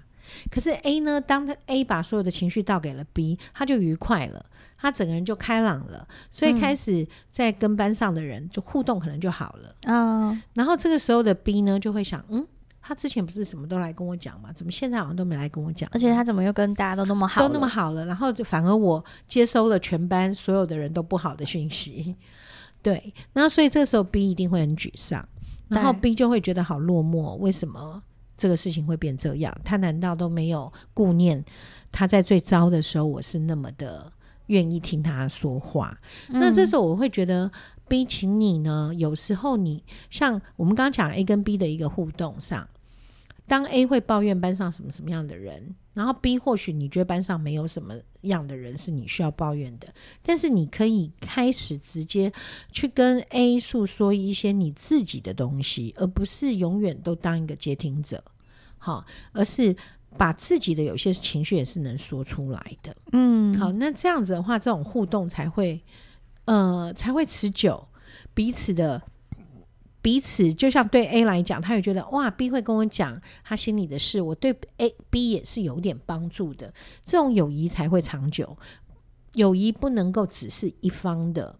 [0.50, 4.46] 可是 A 呢，当他 A 把所有的情绪倒给了 B，他就愉快了，
[4.78, 9.76] 他整个人就开朗了，所以开始在跟班上的人就互动可能就好了。
[9.88, 10.42] 嗯。
[10.54, 12.48] 然后这个时候的 B 呢，就会想嗯。
[12.82, 14.52] 他之前不是什么都来跟我讲吗？
[14.54, 15.90] 怎么现在好像都没来跟我讲？
[15.94, 18.06] 而且他怎么又跟大家都那么好，都那么好了？
[18.06, 22.16] 然后就反而我接收了全班所有的人都不好的讯息，
[22.82, 23.14] 对。
[23.34, 25.24] 那所以这个时候 B 一定会很沮丧，
[25.68, 27.36] 然后 B 就会觉得好落寞。
[27.36, 28.02] 为什么
[28.36, 29.56] 这个事情会变这样？
[29.64, 31.44] 他难道都没有顾念
[31.92, 34.12] 他在最糟的时候，我是那么的
[34.52, 36.00] 愿意听他说话？
[36.30, 37.52] 嗯、那这时候我会觉得。
[37.92, 38.94] B，请你呢？
[38.96, 42.66] 有时候你像我们刚刚讲 A 跟 B 的一个互动上，
[43.48, 52.32] 当 A 会抱怨班上什么什么样的人，然后 B 或许你觉得班上没有什么样的人是你需要抱怨的，但是你可以开始直接
[52.72, 58.24] 去跟 A 诉说一些你自己的东西，而不是永远都当一个接听者，
[58.78, 59.76] 好，而是
[60.18, 62.96] 把自己的有些情绪也是能说出来的。
[63.12, 65.82] 嗯，好，那这样子的话，这种互动才会。
[66.46, 67.88] 呃，才会持久。
[68.34, 69.00] 彼此的
[70.02, 76.74] 彼此，就像对 A 来讲，他也觉得哇，B 会跟我讲他心里的事，我对 A、B 也是有点帮助的。
[77.06, 78.58] 这种友谊才会长久。
[79.36, 81.58] 友谊不能够只是一方的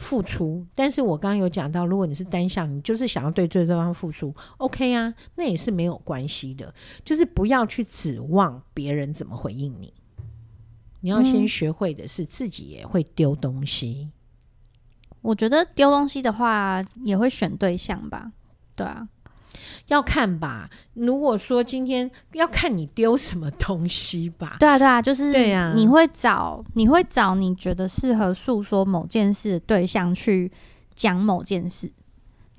[0.00, 0.66] 付出。
[0.74, 6.74] 但是我刚刚有讲到，如果你是单向，你就是想要对对方付出，OK 啊，那也是没有关系的。
[7.04, 9.92] 就是不要去指望别人怎么回应你。
[11.00, 14.10] 你要先学会的是自己也会丢东西。
[14.10, 14.12] 嗯，
[15.20, 18.32] 我觉得丢东西的话也会选对象吧，
[18.74, 19.06] 对啊，
[19.88, 20.68] 要看吧。
[20.94, 30.50] 如果说今天要看你丢什么东西吧， 对啊，对啊，就是对啊，你会找你会找你觉得适合诉说某件事的对象去
[30.94, 31.90] 讲某件事。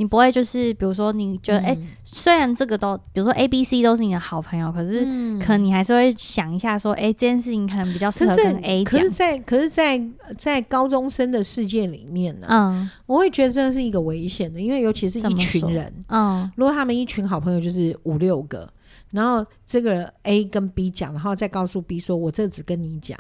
[0.02, 1.78] 你不会就是，比如说，你觉得，哎、嗯。
[1.78, 5.02] 欸，虽然这个都，比如说 A、B、C 都是你的好朋友，可是，
[5.40, 8.94] 可能你还是会想一下，说，哎、欸，这件事情可能比较适合跟 A 讲。
[8.94, 18.68] 可是在，可是在，可是在在高中生的世界里面呢，嗯，我会觉得这是一个危险的，因为尤其是一群人，嗯，如果他们一群好朋友就是五六个，
[19.12, 23.16] 然后这个 A 跟 B 讲，然后再告诉 B 说，我这只跟你讲，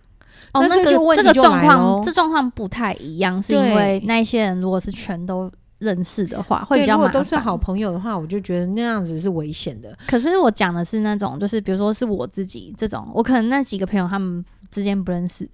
[0.51, 5.51] 哦，那个这个状况，这状况不太一样，是因为那些人如果是全都。
[5.81, 7.07] 认识的话会比较麻烦。
[7.07, 9.97] 如果都是好朋友的话，我就觉得那样子是危险的。
[10.07, 15.49] 可是我讲的是那种，就是比如说是我自己这种，我可能那几个朋友他们之间不认识，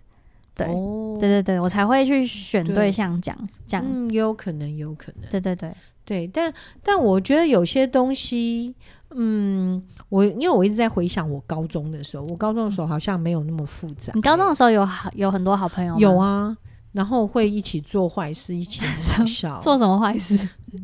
[0.54, 3.36] 对，哦、对对对，我才会去选对象讲
[3.66, 3.82] 讲。
[3.84, 5.30] 嗯，有可能，有可能。
[5.32, 8.76] 对对对对，但但我觉得有些东西，
[9.12, 14.12] 嗯，我因为我一直在回想我高中的时候，我高中的时候好像没有那么复杂。
[14.14, 16.00] 你高中的时候有好有很多好朋友吗？
[16.00, 16.58] 有啊。
[16.98, 18.84] 然后会一起做坏事，一起
[19.28, 19.60] 笑。
[19.60, 20.36] 做什么坏事？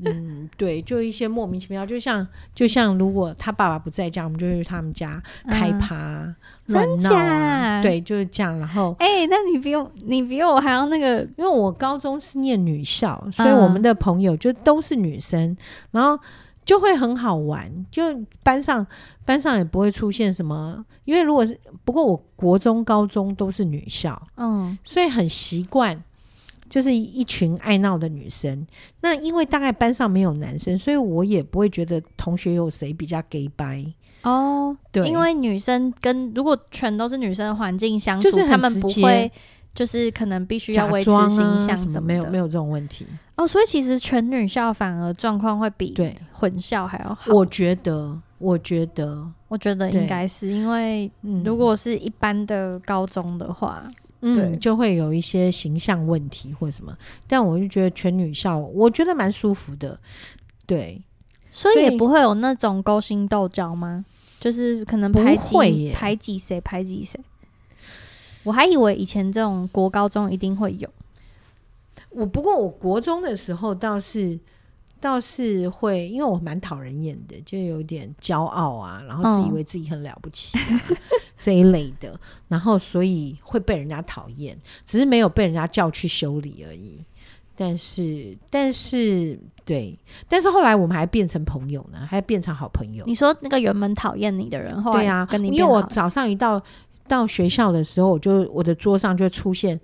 [0.06, 6.36] 嗯，对，就一些莫名其妙，就像就像如果他爸爸不在家，我们就去他们家开趴、嗯、
[6.68, 7.00] 乱闹、啊。
[7.00, 7.82] 真假？
[7.82, 8.60] 对，就是这样。
[8.60, 15.58] 然后，哎、欸，那你比我，你比我还要那个，因为我高中是念女校，所以我们的朋友就都是女生，嗯、
[15.94, 16.20] 然后。
[16.66, 18.04] 就会很好玩，就
[18.42, 18.86] 班上
[19.26, 26.02] 班上也不会出现什么，因为如果是不过我国中高中都是女校，嗯，所以很习惯，
[26.70, 28.66] 就是一群爱闹的女生。
[29.02, 33.86] 那因为大概班上没有男生，所以我也不会觉得同学有谁比较 gay 掰
[34.24, 34.76] 哦。
[34.92, 39.32] 对，因为女生跟如果全都是女生的环境相处，就是他们不会
[39.74, 43.06] 就是可能必须要维持形象什么，没有没有这种问题
[43.36, 43.48] 哦。
[43.48, 47.34] 所以其实全女校反而状况会比对混校还要好。
[47.34, 51.10] 我觉得，我觉得，我觉得应该是因为
[51.44, 53.84] 如果是一般的高中的话，
[54.22, 56.96] 嗯，对，就会有一些形象问题或什么。
[57.28, 60.00] 但我就觉得全女校，我觉得蛮舒服的。
[60.66, 61.02] 对，
[61.52, 64.06] 所以也不会有那种勾心斗角吗？
[64.40, 67.20] 就是可能排挤排挤谁排挤谁。
[68.44, 70.90] 我还以为以前这种国高中一定会有，
[72.10, 74.38] 我不过我国中的时候倒是
[75.00, 80.98] 倒是会，因为我蛮讨人厌的，就有点骄傲啊，然后自以为自己很了不起、啊嗯、
[81.40, 87.00] 这一类的，然后所以会被人家讨厌，只是没有被人家叫去修理而已。
[87.56, 93.06] 但是但是对，但是后来我们还变成朋友呢，还变成好朋友。
[93.06, 96.62] 你说那个原本讨厌你的人，后来跟你啊，因为我早上一到。
[97.08, 99.80] 到学校的时候，我就我的桌上就会出现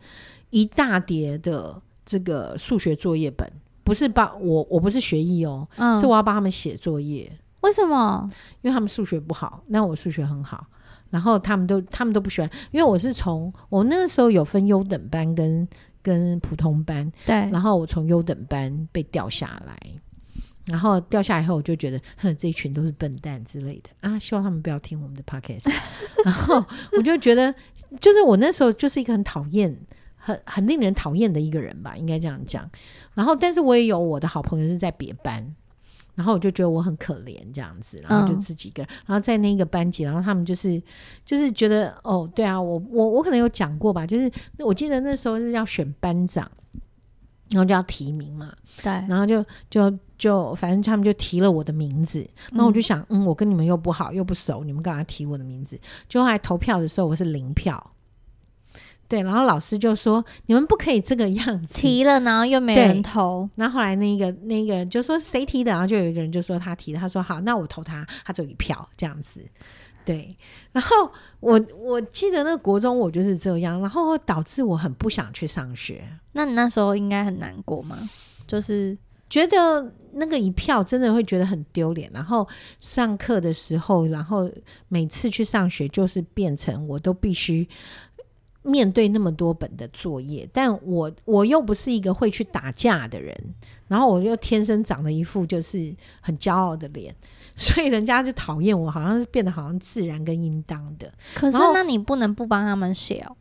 [0.49, 3.51] 一大叠的这个数学作业本，
[3.83, 7.31] 不是帮我，我不是学艺哦，嗯、是我要帮他们写作业。
[7.61, 8.29] 为什么？
[8.61, 10.65] 因为他们数学不好，那我数学很好，
[11.09, 15.67] 然后他们都他们都不喜欢，因为我是从我那个时候有分优等班跟
[16.01, 19.77] 跟普通班，对，然后我从优等班被调下来。
[20.69, 24.19] 然后掉下来以后，我就觉得，哼，这一群都是笨蛋之类的啊！
[24.19, 25.69] 希望他们不要听我们的 podcast。
[26.23, 26.63] 然后
[26.95, 27.53] 我就觉得，
[27.99, 29.75] 就是我那时候就是一个很讨厌、
[30.15, 32.69] 很很令人讨厌的一个人吧，应该这样讲。
[33.15, 35.43] 然后，但是我也有我的好朋友是在别班，
[36.13, 40.79] 然后我就觉得我很可怜这样子，然后就自己一个人，然后在那个班级，然后他们就是
[41.25, 46.49] 就是觉得，哦，对啊，我我我可能有讲过吧，就是我记得那时候是要选班长。
[47.51, 48.53] 然后就要提名嘛，
[48.83, 55.79] 对，然后就就就反正他们就提了我的名字，那我就想，嗯，我跟你们又不好又不熟，你们干嘛提我的名字？
[56.07, 57.91] 就后来投票的时候我是零票，
[59.07, 69.41] 对，然后老师就说你们不可以这个样子，提了然后又没人投，然后后来那个那个人就说谁提的，然后就有一个人就说他提的，他说好，那我投他，他只有一票这样子。
[70.05, 70.35] 对，
[70.71, 76.03] 然后我我记得那个国中我就是这样，然后导致我很不想去上学。
[76.31, 77.97] 那你那时候应该很难过吗？
[78.47, 78.97] 就是
[79.29, 82.09] 觉得那个一票真的会觉得很丢脸。
[82.13, 82.47] 然后
[82.79, 84.49] 上课的时候，然后
[84.87, 87.67] 每次去上学就是变成我都必须
[88.63, 93.35] 面对那么多本的作业，但我我又不是一个会去打架的人，
[93.87, 97.15] 然后我又天生长了一副就是很骄傲的脸。
[97.55, 101.11] 所以人家就讨厌我，好像是变得好像自然跟应当的。
[101.35, 103.35] 可是，那你不能不帮他们写哦？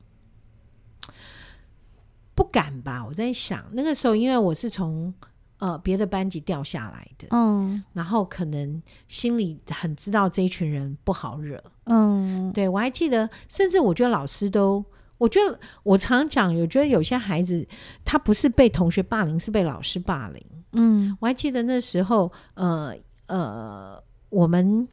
[2.34, 3.04] 不敢吧？
[3.06, 5.14] 我在想，那个时候因为我是从
[5.58, 14.84] 呃别的班级掉下来的，嗯，然后可能心里很知道这一群人不好惹，嗯，对，我还记得，甚至我觉得老师都，
[15.18, 17.66] 我觉得我常讲，我觉得有些孩子
[18.04, 20.42] 他不是被同学霸凌，是被老师霸凌。
[20.72, 22.94] 嗯，我还记得那时候，呃
[23.26, 24.02] 呃。
[24.30, 24.86] 我们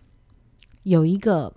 [0.84, 1.54] 有一个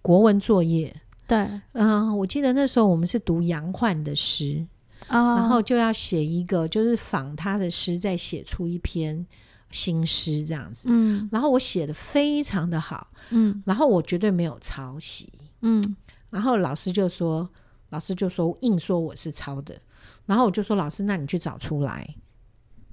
[0.00, 0.94] 国文作业，
[1.26, 1.36] 对，
[1.72, 4.64] 嗯、呃，我记得那时候我们是读杨焕的诗，
[5.10, 9.26] 哦，然后就要写一个，就是仿他的诗，再写出一篇
[9.70, 15.96] 新诗这样子，嗯，然后我写的非常的好，嗯，然后我绝对没有抄袭，嗯，
[16.30, 17.48] 然后老师就说，
[17.90, 19.78] 老师就说硬说我是抄的，
[20.26, 22.16] 然后我就说老师，那你去找出来。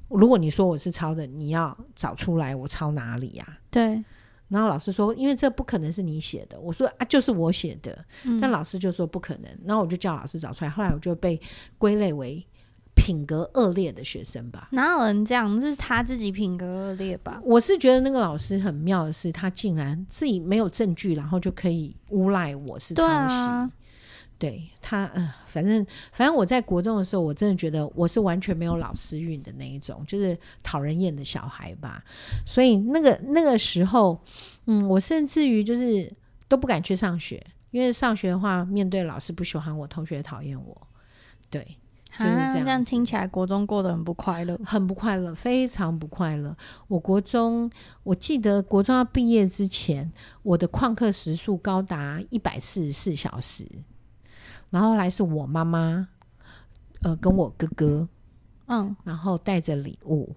[0.09, 3.45] 如果你说我是抄的，你要找出来我抄哪里呀？
[3.47, 3.59] 啊？
[3.69, 4.03] 对。
[4.49, 6.59] 然后老师说，因为这不可能是你写的。
[6.59, 8.05] 我说啊，就是我写的。
[8.23, 8.39] 嗯。
[8.39, 9.51] 但老师就说不可能。
[9.65, 10.69] 然后我就叫老师找出来。
[10.69, 11.39] 后来我就被
[11.77, 12.45] 归类为
[12.95, 14.69] 品格恶劣的学生吧？
[14.71, 15.59] 哪有人这样？
[15.59, 17.39] 这是他自己品格恶劣吧？
[17.43, 23.35] 我是觉得那个老师很妙的是，他竟然自己没有证据，然后就可以诬赖我是抄袭。
[24.39, 32.03] 对他，嗯、呃，反正反正我在国中的时候，我真的觉得我是完全没有老师运的那一种，就是讨人厌的小孩吧。
[32.45, 34.19] 所以那个那个时候，
[34.65, 36.07] 嗯，我甚至于就是
[36.47, 40.87] 都不敢去上学，因为上学的话，面对老师不喜欢我，同学讨厌我。
[41.49, 41.61] 对，
[42.19, 42.65] 就是这样。
[42.65, 46.55] 这样听起来，国中过得很不快乐，很不快乐，非常不快乐。
[46.87, 47.67] 我国中，
[48.03, 50.11] 我记得国中要毕业之前，
[50.43, 53.65] 我的旷课时数高达一百四十四小时。
[54.69, 56.07] 然后来是我妈妈，
[57.01, 58.07] 呃，跟我哥哥，
[58.67, 60.35] 嗯，然后带着礼物，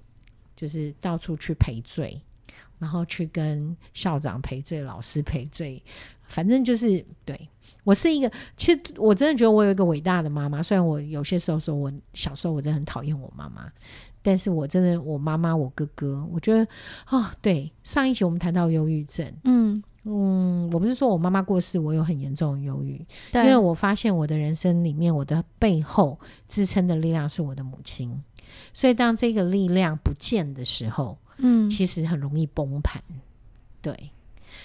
[0.54, 2.20] 就是到处去赔罪，
[2.78, 5.82] 然后去跟校长赔罪、老师赔罪，
[6.24, 7.48] 反正就是对
[7.84, 8.30] 我是一个。
[8.56, 13.70] 其实我真的觉得我有一个伟大的妈妈，虽然我有些时候说我小时候我真的很讨厌我妈妈，
[14.22, 16.66] 但是我真的我妈妈、我哥哥，我觉得
[17.10, 28.18] 哦，对，上一集我们谈到忧郁症，嗯，嗯，我不是说我妈妈过世，我有很严重的忧郁，因为我发现我的人生里面，我的背后支撑的力量是我的母亲，
[28.72, 33.02] 所以当这个力量不见的时候，嗯，其实很容易崩盘，
[33.82, 34.10] 对，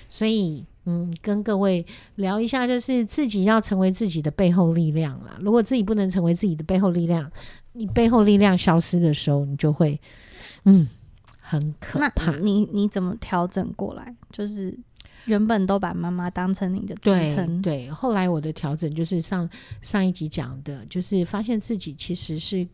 [0.09, 5.37] 所以嗯，跟各位聊一下，就是自己要成为自己的背后力量啦。
[5.41, 7.29] 如果自己不能成为自己的背后力量，
[7.73, 9.99] 你背后力量消失的时候，你就会
[10.63, 10.87] 嗯，
[11.41, 12.37] 很可怕。
[12.37, 14.15] 你你怎么调整过来？
[14.31, 14.79] 就是。
[15.25, 19.49] 原本都把妈妈当成你的支撑，对，后来我的调整就是上
[19.81, 22.67] 上一集讲的，就是发现自己其实是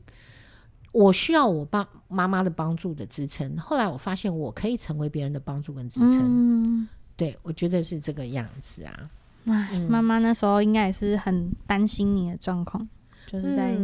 [0.92, 3.58] 我需要我爸妈妈的帮助的支撑。
[3.58, 9.10] 后来我发现我可以成为别人的帮助跟支撑，嗯，对，我觉得是这个样子啊。
[9.46, 12.88] 哎，妈妈那时候应该也是很担心你的状况，
[13.26, 13.78] 就是在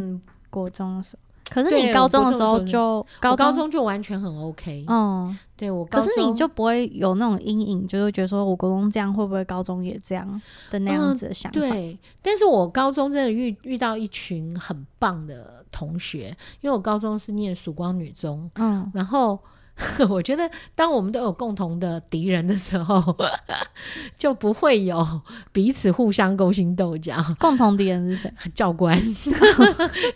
[0.49, 1.26] 国中的时候。
[1.49, 11.59] 可是你高中的时候就高，高中就完全很 OK，嗯，对我高中，可是你就不会有那种阴影，就是觉得说我高中这样会不会高中也这样的那样子的想法？
[11.59, 19.39] 嗯，对，但是我高中真的遇遇到一群很棒的同学，因为我高中是念曙光女中，嗯，然后。
[20.09, 23.15] 我觉得，当我们都有共同的敌人的时候，
[24.17, 27.15] 就不会有彼此互相勾心斗角。
[27.39, 28.33] 共同敌人是谁？
[28.53, 28.99] 教官，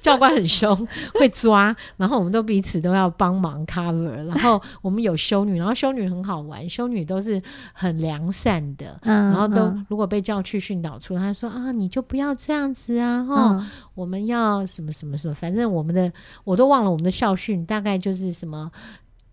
[0.02, 0.76] 教官很凶，
[1.14, 4.26] 会抓，然后我们都彼此都要帮忙 cover。
[4.26, 7.42] 然后我们有修女，然后修女很好玩，修女都是
[7.74, 16.12] 很良善的，嗯、然后都如果被叫去训导处，他说啊，你就不要这样子啊，哈、嗯，我们要什么什么什么，反正我们的
[16.44, 18.72] 我都忘了我们的校训，大概就是什么。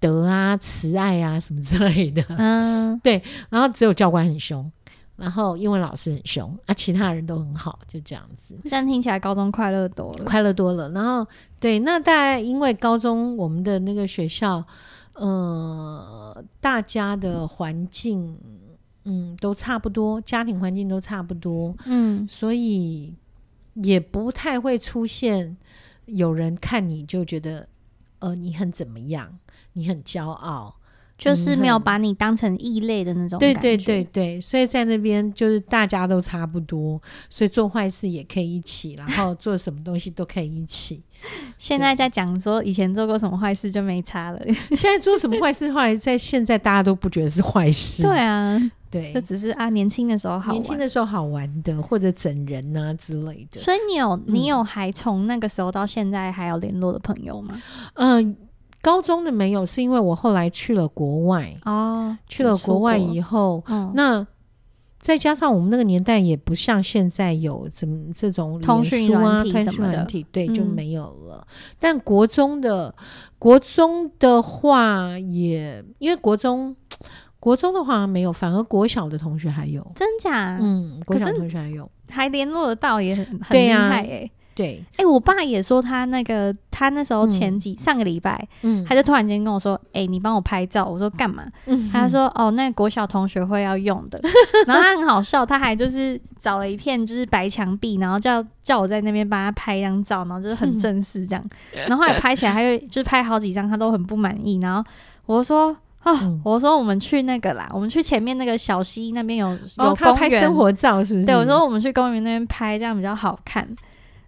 [0.01, 3.23] 德啊，慈爱啊，什么之类的，嗯， 对。
[3.51, 4.71] 然后只有教官很凶，
[5.17, 8.57] 然后英文老师很凶，啊，其他人都很好，就这样子。
[8.71, 10.89] 但听起来高中快乐多了，快乐多了。
[10.91, 11.27] 然后，
[11.59, 14.65] 对，那大概因为高中我们的那个学校，
[15.15, 18.39] 呃，大家的环境，
[19.05, 23.15] 嗯，都差不多，家庭环境都差不多，嗯，所以
[23.75, 25.57] 也不太会出现
[26.07, 27.67] 有人看你就觉得，
[28.21, 29.37] 呃，你很怎么样。
[29.79, 30.75] 你很骄傲，
[31.17, 33.61] 就是没有把你当成异类的那种感觉。
[33.61, 41.03] 对对对对，所以在那边就是大家都差不多，所以做坏事也可以一起，然后 做什么东西都可以一起。
[41.57, 48.03] 现在在讲说以前做过什么坏事就没差了，现在做什么坏事，后来在现在大家都不觉得是坏事。
[48.07, 48.57] 对啊，
[48.89, 53.61] 对，这只是啊年轻的时候好玩，年轻的时候好玩的，或者整人啊之类的。
[53.61, 57.61] 所以你有你有还从那个时候到现在还有联络的朋友吗？
[57.95, 58.37] 嗯。
[58.89, 61.55] 高中的没有，是因为我后来去了国外。
[61.67, 64.27] 哦，去了国外以后，嗯、那
[64.99, 71.47] 再加上我们那个年代也不像现在有怎么这种通讯软体什么的，对，就没有了。
[71.47, 72.95] 嗯、但国中的
[73.39, 76.75] 国中的话也，因为国中
[77.39, 80.59] 国中的话没有，反而国小的同学还有，真假？
[80.63, 84.33] 嗯，国小同学还有，还联络得到，也很很厉害哎、欸。
[84.59, 90.85] 对，哎、欸，我爸也说他那个，他那时候前几、嗯、上个礼拜，嗯，他就突然间跟我说，哎、欸，你帮我拍照。
[90.85, 91.45] 我说干嘛？
[91.67, 94.21] 嗯、他说 哦，那个国小同学会要用的。
[94.67, 101.45] 然后他很好笑，他还就是找了一片就是白墙壁，然后叫叫我在那边帮他拍一张照，然后就是很正式这样。
[101.77, 104.59] 嗯、然后后来拍起来，他就就是拍好几张，他都很不满意。
[104.59, 104.85] 然后
[105.27, 105.69] 我说
[106.03, 111.27] 哦，嗯、我说我们去那个啦，我们去前面那个小溪那边有有公园、哦、拍生活照，是不是？
[111.27, 113.65] 对，我说我们去公园那边拍，这样比较好看。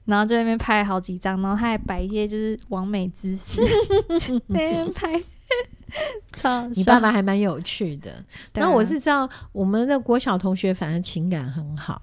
[0.04, 3.62] 然后在那边拍了好几张，然后他还摆一些就是完美姿势，
[4.20, 5.22] 在那边拍。
[6.32, 8.12] 超，你爸爸还蛮有趣的。
[8.54, 12.00] 那、啊、我是知道我们的国小同学，反正情感很好，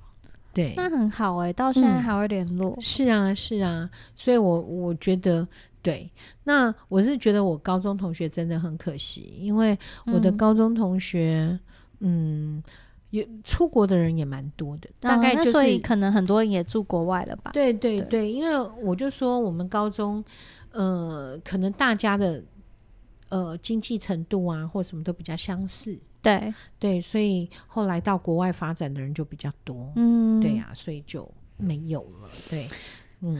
[0.54, 2.82] 对，那很好哎、欸，到现在还会联络、嗯。
[2.82, 5.48] 是啊，是啊，所以我我觉得
[5.82, 6.12] 对。
[6.44, 11.58] 那我是觉得我高中同学真的很可惜，因为我的高中同学，
[12.00, 12.58] 嗯。
[12.58, 12.64] 嗯
[13.10, 17.52] 也出国的人也蛮多的，大概就是、哦、所以可能很多人也住国外了吧？
[17.54, 20.24] 对对对，对因为我就说我们高中，
[20.72, 22.44] 呃，可能大家的
[23.30, 26.54] 呃经济程度啊或什么都比较相似，对。
[26.80, 32.68] 对，所以后来到国外发展的人就比较多，嗯，对呀、啊，所以就没有了，对，
[33.22, 33.40] 嗯。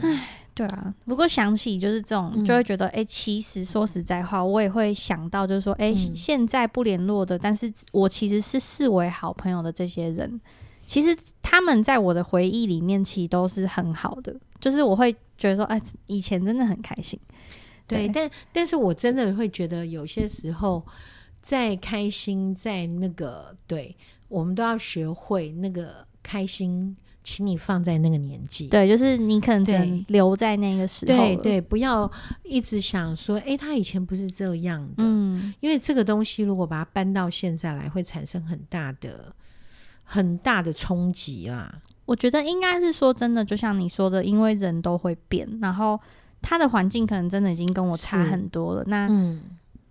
[0.54, 10.40] 对啊，不过想起就是这种，就会觉得哎、其实说实在话，我也会想到，就是说，哎、现在不联络的，但是我其实是视为好朋友的这些人，
[10.84, 14.34] 其实他们在我的回忆里面，其实都是很好的。
[14.58, 17.16] 就是我会觉得说，哎、欸，以前真的很开心。
[17.86, 20.84] 对，对但但是我真的会觉得，有些时候
[21.40, 23.94] 在开心，在那个，对，
[24.26, 26.96] 我们都要学会那个开心。
[27.24, 32.10] 请你放在那个年纪，对，就是你可能只能留在那个时候，对对，不要
[32.42, 39.34] 一直想说，哎、欸，他以前不是这样的，嗯，因为这个东西如果把它搬到现在来，会产生很大的
[40.04, 41.80] 很大的冲击啦。
[42.06, 46.00] 我觉得应该是说真的，就像你说的，因为人都会变，然后
[46.40, 48.82] 他的环境可能真的已经跟我差很多了。
[48.86, 49.42] 那嗯，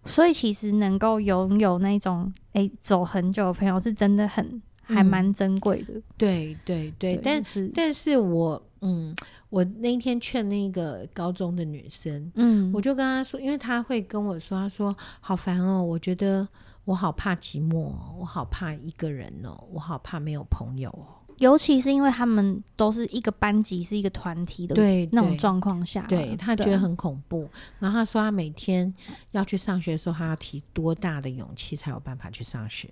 [0.05, 5.93] 所以其实能够拥有那种哎、欸、走很久的朋友，是真的很还蛮珍贵的。
[6.17, 9.15] 对对对，对，但是但是我嗯，
[9.49, 16.47] 我那一天劝那个高中的女生，嗯，我就跟她说，因为她会跟我说，她说好烦哦，我觉得
[16.85, 21.07] 我好怕寂寞，我好怕一个人哦，我好怕没有朋友哦。
[21.39, 27.47] 尤其是因为他们都是一个班级，是一个团体的对那种状况下，对，对他觉得很恐怖。
[27.77, 28.91] 然后他说，他每天
[29.31, 32.91] 要去上学的时候，他要提多大的勇气才有办法去上学？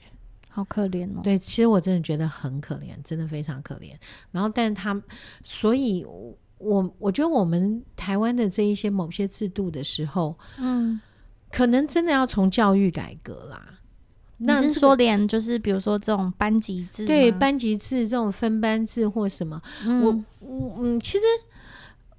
[0.55, 1.19] 好可怜哦。
[1.21, 3.91] 对，其实我真的觉得很可怜，真的非常可怜。
[4.31, 4.99] 然后，但他，
[5.43, 6.05] 所以
[6.57, 11.01] 我我觉得我们台湾的这一些某些制度的时候，嗯，
[11.51, 13.73] 可能真的要从教育改革啦。
[14.37, 21.25] 你是说连就是比如说这种班级制，对班级制这种分班制或什么，嗯、我我嗯，其实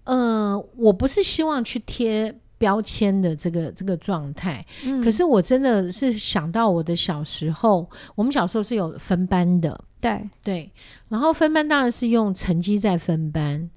[0.05, 10.29] 呃，我不是希望去贴标签的这个这个状态、嗯，可是我真的是想到我的小时候，我们小时候是有分班的，对。
[10.43, 10.73] 对，
[11.09, 13.71] 然后分班当然是用成绩在分班，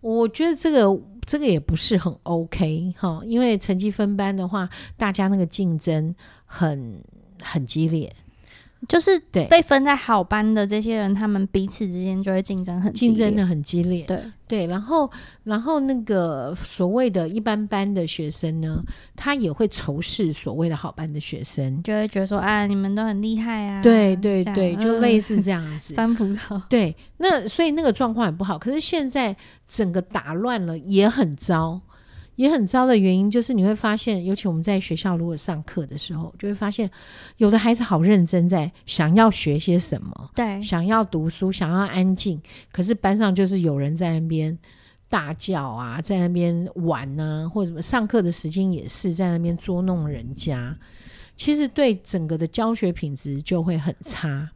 [0.00, 6.14] 我觉得这个这个也不是很 OK 哈，因为成绩分班的话，大家那个竞争
[6.44, 7.02] 很。
[7.42, 8.10] 很激烈，
[8.88, 14.04] 就是对被分在好班的这些人，他们彼此之间就会竞争很竞争的很激烈。
[14.04, 15.10] 对对，然后
[15.42, 18.82] 然后那个所谓的一般班的学生呢，
[19.16, 23.82] 他也会仇视所谓的好班的学生，就会觉得说啊，你们都很厉害啊。
[23.82, 25.94] 对对对，就类似这样子。
[25.94, 26.62] 三葡萄。
[26.68, 28.58] 对，那所以那个状况也不好。
[28.58, 29.34] 可是现在
[29.66, 31.80] 整个打乱了，也很糟。
[32.36, 36.90] 也很糟的原因就是你会发现，尤其我们在学校如果上课的时候，就会发现
[37.36, 42.40] 有的孩子好认真，在想要学些什么，对，想要读书，想要安静，
[42.72, 44.58] 可是班上就是有人在那边
[45.08, 50.76] 大叫啊，在那边玩啊，或者什么，上课的时间也是在那边捉弄人家，
[51.36, 54.50] 其实对整个的教学品质就会很差。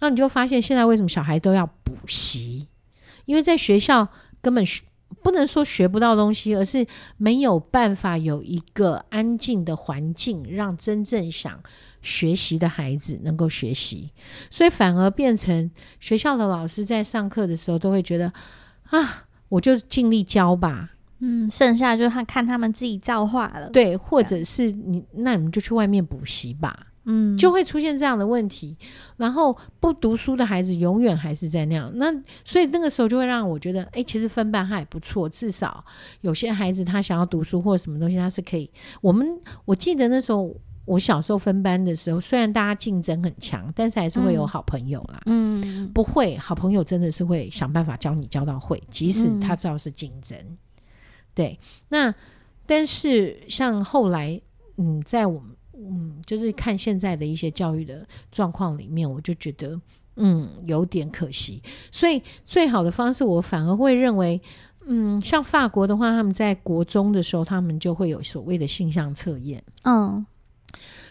[0.00, 2.68] 那你就发现现在为什么小孩都要补习？
[3.24, 4.06] 因为在学校
[4.42, 4.82] 根本学。
[5.22, 6.86] 不能说学不到东西，而是
[7.16, 11.60] 没有办法有一个安静的环境，让真正想
[12.00, 14.10] 学习的孩子能够学习。
[14.50, 18.32] 所以反而变成学校的老师在上课的时候都会觉得
[18.90, 20.90] 啊，我就尽力教吧，
[21.20, 23.70] 嗯，剩下就看看他们自己造化了。
[23.70, 26.88] 对，或者是你，那你们就去外面补习吧。
[27.04, 28.76] 嗯，就会出现这样的问题，
[29.16, 31.90] 然后不读书的孩子永远还是在那样。
[31.96, 32.12] 那
[32.44, 35.84] 所以那个时候就会让我觉得，哎，其实分班还不错，至少
[36.20, 38.70] 有些孩子他想要读书或什么东西，他是可以。
[39.00, 39.28] 我们
[39.64, 45.20] 我记得那时候我小时候分班的时候，虽然大家竞争很强，但是还是会有好朋友啦。
[45.26, 50.38] 嗯，不会，好朋友真的是会想办法教你教到会，即使他知道是竞争。
[51.34, 52.14] 对，那
[52.64, 54.40] 但是像后来，
[54.76, 55.50] 嗯，在我们。
[55.84, 59.80] 嗯，就是看现在的一些教育的状况里面，我就觉得
[60.16, 61.60] 嗯有点可惜。
[61.90, 64.40] 所以最好的方式，我反而会认为，
[64.86, 69.62] 嗯，像法国的话，他们在国中的时候，他们就会有所谓的性向测验。
[69.84, 70.24] 嗯，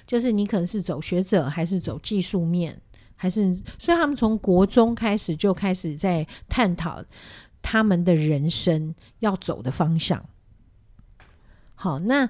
[0.08, 2.80] 就是你可能是走学者，还是走技术面，
[3.16, 7.04] 还是所以他们从国中开始就开始在探讨
[7.62, 10.24] 他们的人生要走的方向。
[11.76, 12.30] 好，那。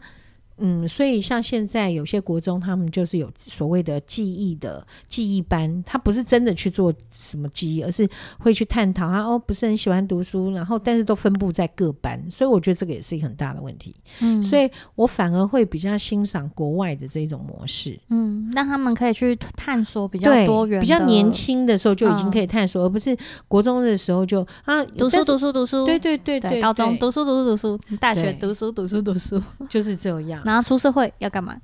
[0.62, 8.08] 嗯，所以像现在有些国中，他们就是有所谓的记忆的记忆班，他不是真的去做什么记忆，而是
[8.40, 13.96] 会去探讨他哦，不是很喜欢读书，然后但是都分布在各班，所以我觉得这个也是一个很大的问题。
[14.22, 18.00] 嗯，所以我反而会比较欣赏国外的这种模式。
[18.10, 30.42] 嗯，让他们可以去探索比较多元，比较年轻的时候就已经可以探索，嗯、而不是国中的时候就啊读书读书读书，对对对对，对，高中读书读书读书，大学读书读书读书，就是这样。
[30.52, 31.58] 然后出社会要干嘛？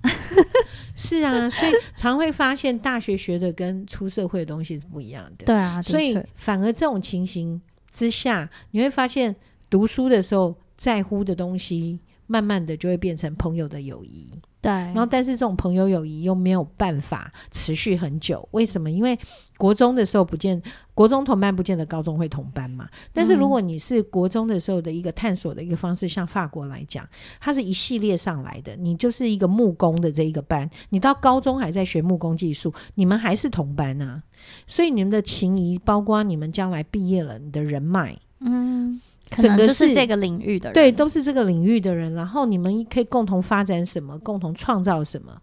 [0.96, 5.46] 是啊，所以常会发现大学学的跟出社会的东西是不一样的。
[5.46, 7.62] 对啊，所以反而这种情形
[7.92, 9.36] 之下，你会发现
[9.70, 14.32] 读书的时候在乎的东西，慢慢的就会变成朋友的友谊。
[14.68, 18.91] 对，然后但是这种朋友友谊又没有办法持续很久，为什么？
[18.91, 19.18] 因为
[19.55, 20.61] 国中的时候不见，
[20.93, 22.86] 国中同班不见得高中会同班嘛。
[23.13, 27.07] 但是如果你是国中的时候的一个探索的一个方式，嗯、像法国来讲，
[27.39, 34.22] 它是一系列上来的，你就是一个木工的这一个班，你到高中还在学木工技术，你们还是同班啊。
[34.68, 38.99] 所以你们的情谊，包括你们将来毕业了，你的人脉，嗯。
[39.36, 42.14] 整个是这个领域的人，对，都是这个领域的人。
[42.14, 45.36] 然后你们可以共同发展什么，共同创造什么？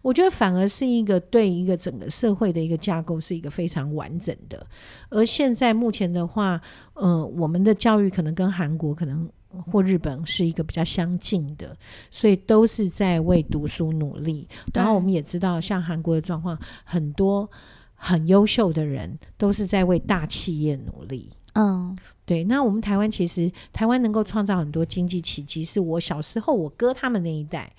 [0.00, 4.66] 我觉得反而是一个对一个整个社会的一个架构是一个非常完整的。
[5.10, 6.60] 而现在目前的话，
[6.94, 9.28] 嗯、呃，我们的教育可能跟韩国可能
[9.70, 11.76] 或日本是一个比较相近的，
[12.10, 14.48] 所以都是在为读书努力。
[14.74, 17.48] 然后我们也知道，像韩国的状况，很多
[17.94, 21.30] 很优秀的人都是在为大企业努力。
[21.54, 21.94] 嗯，
[22.24, 22.44] 对。
[22.44, 27.70] 那我们台湾其实，台湾能够创造很多经济奇迹，是我小时候我哥他们那一代，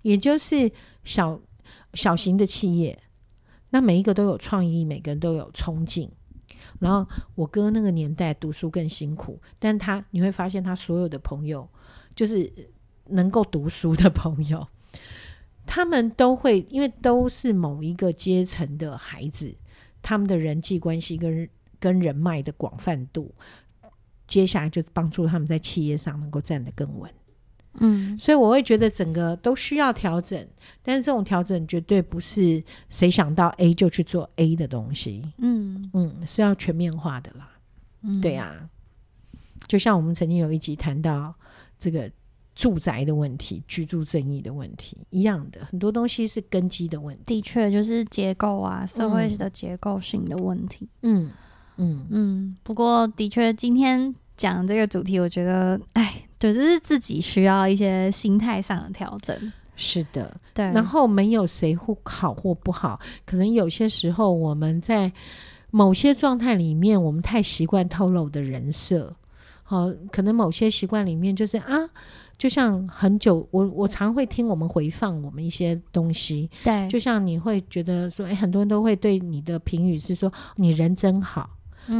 [0.00, 0.72] 也就是
[1.04, 1.38] 小
[1.92, 2.98] 小型的企业，
[3.68, 6.10] 那每一个都有创意，每个人都有冲劲。
[6.78, 11.68] 然后我哥那个年代读书更辛苦，但他你会发现他所有的朋友，
[12.16, 12.50] 就是
[13.08, 14.66] 能够读书的朋友，
[15.66, 19.54] 他们都会因为都是某一个阶层的孩子，
[20.00, 21.46] 他们的人际关系跟。
[21.80, 23.34] 跟人脉的广泛度，
[24.28, 27.10] 接下来就帮助他们在企业上能够站得更稳。
[27.74, 30.44] 嗯，所以我会觉得整个都需要调整，
[30.82, 35.22] 但是这种调整绝对不是谁想到 A 就去做 A 的东西。
[35.38, 37.48] 嗯嗯，是要全面化的啦。
[38.02, 38.68] 嗯，对啊，
[39.68, 41.32] 就像我们曾经有一集谈到
[41.78, 42.10] 这个
[42.56, 47.22] 住宅的问题、居住正义的问题一样的，很多东西是根基的问题。
[47.24, 50.88] 的确，就是结构啊，社会的结构性的问题。
[51.02, 51.26] 嗯。
[51.26, 51.30] 嗯
[51.76, 59.52] 嗯嗯，不过的确，今天讲这个主题，我觉得，哎，对，就是自己需要一些心态上的调整。
[59.76, 60.66] 是的，对。
[60.72, 65.10] 然后没有谁或好或不好，可能有些时候我们在
[65.70, 69.14] 某些状态里面，我们太习惯透露的人设，
[69.62, 71.72] 好，可能某些习惯里面就是啊，
[72.36, 81.48] 就像很久，我我常会听我们回放我们一些东西，对，就像你会觉得说，哎，很多人都会对你的评语是说，你人真好。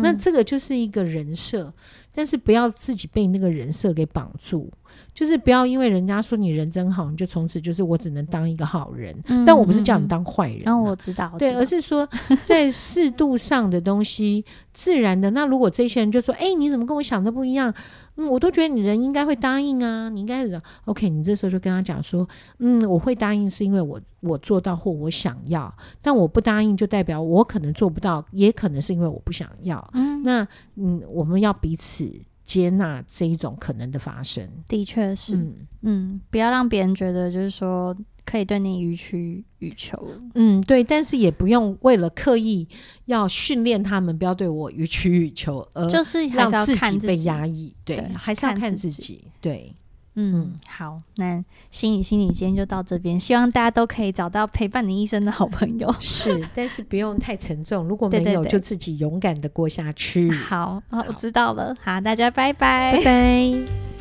[0.03, 1.73] 那这个就是一个人设，
[2.15, 4.71] 但是不要自己被那个人设给绑住，
[5.13, 9.15] 就是不要因为人家说你人真好，你就从此就是我只能当一个好人。
[9.27, 12.09] 嗯、但我不是叫你当坏人，啊，然后、嗯嗯、我知道，对，而是说
[12.45, 15.31] 在适度上的东西，自然的。
[15.33, 17.75] 那如果这些人就说，哎、欸，你怎么跟我想的不一样？
[18.21, 21.09] 嗯，我都觉得你人应该会答应啊，你应该是 OK。
[21.09, 29.91] 你这时候就跟他讲说，嗯，我会答应是因为我我做到或我想要，但我不答应就代表我可能做不到，也可能是因为我不想要。
[29.95, 30.47] 嗯，那
[30.77, 32.11] 嗯，我们要彼此
[32.45, 34.47] 接纳这一种可能的发生。
[34.69, 37.97] 的确是，嗯，嗯，不要让别人觉得就是说
[38.31, 39.99] 可以对你予取予求。
[40.35, 42.69] 嗯，对，但是也不用为了刻意
[43.07, 47.75] 要训练他们不要对我予取予求，而就是让自己被压抑。
[47.85, 49.25] 对，对，还是要看自己。
[49.41, 49.75] 对。
[50.17, 55.91] 嗯，好，那心理心理今天就到这边，希望大家都可以找到陪伴你一生的好朋友。
[56.01, 60.31] 是，但是不用太沉重，如果没有，对对对，就自己勇敢的过下去。
[60.33, 61.75] 好，好，我知道了。
[61.81, 64.00] 好，大家拜拜，拜拜。